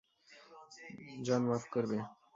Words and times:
জন, 1.25 1.41
মাফ 1.49 1.63
করবে। 1.73 1.97